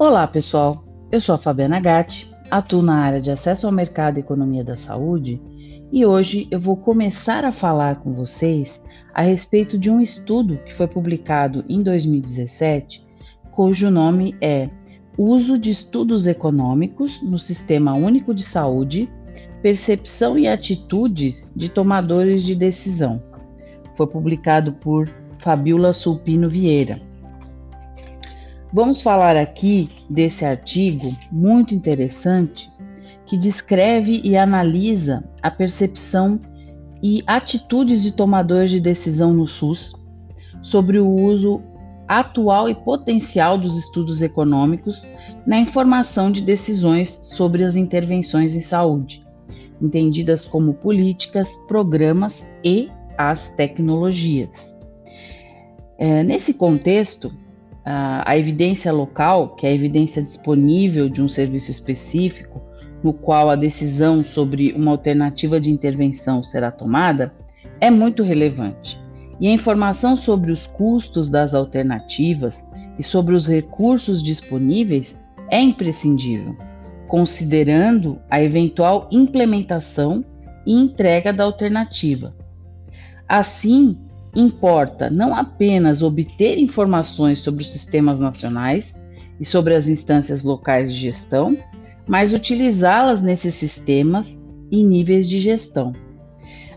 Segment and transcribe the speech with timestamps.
[0.00, 0.82] Olá, pessoal.
[1.12, 4.74] Eu sou a Fabiana Gatti, atuo na área de acesso ao mercado e economia da
[4.74, 5.38] saúde
[5.92, 8.82] e hoje eu vou começar a falar com vocês
[9.12, 13.06] a respeito de um estudo que foi publicado em 2017,
[13.50, 14.70] cujo nome é
[15.18, 19.06] Uso de Estudos Econômicos no Sistema Único de Saúde,
[19.60, 23.22] Percepção e Atitudes de Tomadores de Decisão.
[23.98, 25.10] Foi publicado por
[25.40, 27.09] Fabiola Sulpino Vieira.
[28.72, 32.70] Vamos falar aqui desse artigo muito interessante
[33.26, 36.40] que descreve e analisa a percepção
[37.02, 39.92] e atitudes de tomadores de decisão no SUS
[40.62, 41.60] sobre o uso
[42.06, 45.06] atual e potencial dos estudos econômicos
[45.44, 49.24] na informação de decisões sobre as intervenções em saúde,
[49.82, 54.76] entendidas como políticas, programas e as tecnologias.
[55.98, 57.32] É, nesse contexto,
[57.84, 62.60] a, a evidência local, que é a evidência disponível de um serviço específico,
[63.02, 67.32] no qual a decisão sobre uma alternativa de intervenção será tomada,
[67.80, 69.00] é muito relevante.
[69.40, 72.62] E a informação sobre os custos das alternativas
[72.98, 76.54] e sobre os recursos disponíveis é imprescindível,
[77.08, 80.22] considerando a eventual implementação
[80.66, 82.34] e entrega da alternativa.
[83.26, 83.96] Assim,
[84.34, 89.00] importa não apenas obter informações sobre os sistemas nacionais
[89.40, 91.56] e sobre as instâncias locais de gestão,
[92.06, 94.38] mas utilizá-las nesses sistemas
[94.70, 95.92] e níveis de gestão.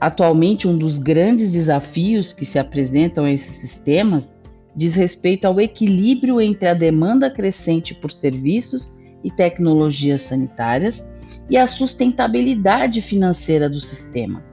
[0.00, 4.38] Atualmente, um dos grandes desafios que se apresentam a esses sistemas
[4.76, 8.92] diz respeito ao equilíbrio entre a demanda crescente por serviços
[9.24, 11.04] e tecnologias sanitárias
[11.50, 14.44] e a sustentabilidade financeira do sistema,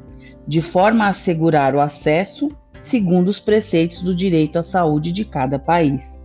[0.48, 2.50] de forma a assegurar o acesso
[2.86, 6.24] segundo os preceitos do direito à saúde de cada país.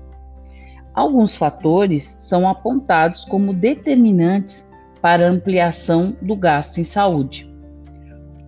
[0.95, 4.69] Alguns fatores são apontados como determinantes
[5.01, 7.51] para ampliação do gasto em saúde: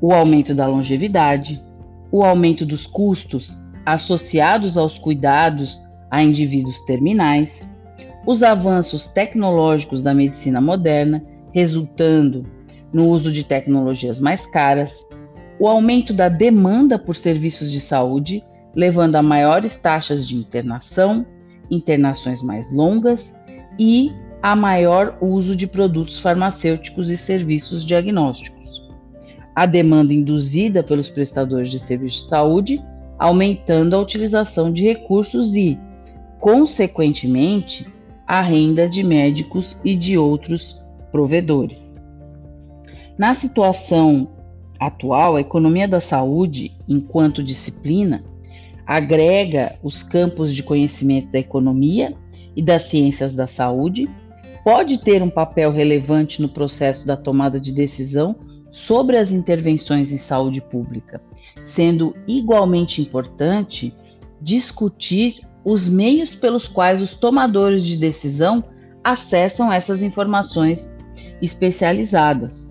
[0.00, 1.62] o aumento da longevidade,
[2.10, 3.56] o aumento dos custos
[3.86, 5.80] associados aos cuidados
[6.10, 7.66] a indivíduos terminais,
[8.26, 12.44] os avanços tecnológicos da medicina moderna, resultando
[12.92, 14.94] no uso de tecnologias mais caras,
[15.62, 18.42] o aumento da demanda por serviços de saúde,
[18.74, 21.24] levando a maiores taxas de internação,
[21.70, 23.32] internações mais longas
[23.78, 24.10] e
[24.42, 28.82] a maior uso de produtos farmacêuticos e serviços diagnósticos.
[29.54, 32.84] A demanda induzida pelos prestadores de serviços de saúde,
[33.16, 35.78] aumentando a utilização de recursos e,
[36.40, 37.86] consequentemente,
[38.26, 41.94] a renda de médicos e de outros provedores.
[43.16, 44.41] Na situação
[44.86, 48.24] atual, a economia da saúde, enquanto disciplina,
[48.86, 52.14] agrega os campos de conhecimento da economia
[52.56, 54.08] e das ciências da saúde,
[54.64, 58.36] pode ter um papel relevante no processo da tomada de decisão
[58.70, 61.20] sobre as intervenções em saúde pública,
[61.64, 63.94] sendo igualmente importante
[64.40, 68.64] discutir os meios pelos quais os tomadores de decisão
[69.04, 70.90] acessam essas informações
[71.40, 72.61] especializadas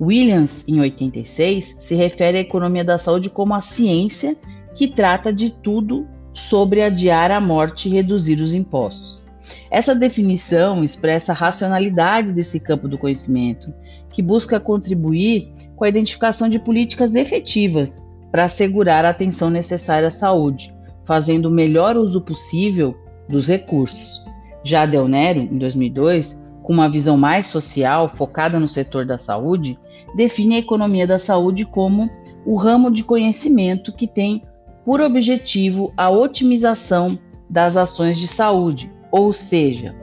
[0.00, 4.36] Williams, em 86, se refere à economia da saúde como a ciência
[4.74, 9.24] que trata de tudo sobre adiar a morte e reduzir os impostos.
[9.70, 13.72] Essa definição expressa a racionalidade desse campo do conhecimento,
[14.12, 18.00] que busca contribuir com a identificação de políticas efetivas
[18.30, 20.72] para assegurar a atenção necessária à saúde,
[21.04, 22.96] fazendo o melhor uso possível
[23.28, 24.22] dos recursos.
[24.62, 26.38] Já Del Nero, em 2002,
[26.68, 29.78] com uma visão mais social, focada no setor da saúde,
[30.14, 32.10] define a economia da saúde como
[32.44, 34.42] o ramo de conhecimento que tem
[34.84, 37.18] por objetivo a otimização
[37.48, 39.96] das ações de saúde, ou seja,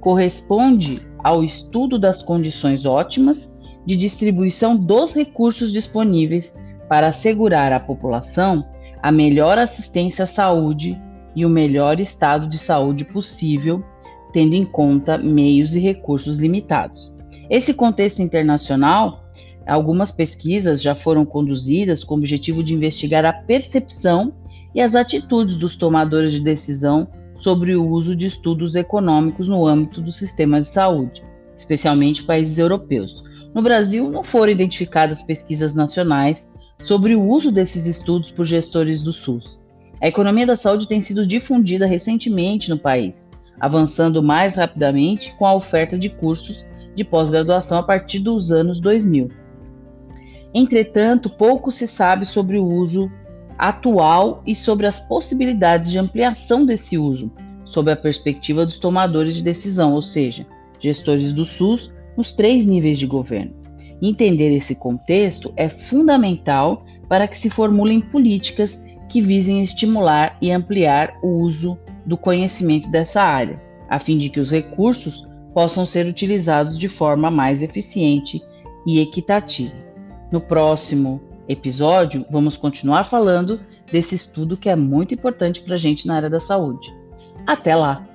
[0.00, 3.52] corresponde ao estudo das condições ótimas
[3.84, 6.56] de distribuição dos recursos disponíveis
[6.88, 8.64] para assegurar à população
[9.02, 10.96] a melhor assistência à saúde
[11.34, 13.84] e o melhor estado de saúde possível
[14.32, 17.12] tendo em conta meios e recursos limitados.
[17.50, 19.24] Esse contexto internacional,
[19.66, 24.32] algumas pesquisas já foram conduzidas com o objetivo de investigar a percepção
[24.74, 30.00] e as atitudes dos tomadores de decisão sobre o uso de estudos econômicos no âmbito
[30.00, 31.22] do sistema de saúde,
[31.56, 33.22] especialmente países europeus.
[33.54, 36.52] No Brasil, não foram identificadas pesquisas nacionais
[36.82, 39.58] sobre o uso desses estudos por gestores do SUS.
[40.00, 43.28] A economia da saúde tem sido difundida recentemente no país,
[43.62, 46.66] avançando mais rapidamente com a oferta de cursos
[46.96, 49.30] de pós-graduação a partir dos anos 2000.
[50.52, 53.08] Entretanto, pouco se sabe sobre o uso
[53.56, 57.30] atual e sobre as possibilidades de ampliação desse uso,
[57.64, 60.44] sob a perspectiva dos tomadores de decisão, ou seja,
[60.80, 63.54] gestores do SUS nos três níveis de governo.
[64.02, 71.14] Entender esse contexto é fundamental para que se formulem políticas que visem estimular e ampliar
[71.22, 76.78] o uso do conhecimento dessa área, a fim de que os recursos possam ser utilizados
[76.78, 78.40] de forma mais eficiente
[78.86, 79.74] e equitativa.
[80.30, 83.60] No próximo episódio, vamos continuar falando
[83.90, 86.92] desse estudo que é muito importante para a gente na área da saúde.
[87.46, 88.11] Até lá!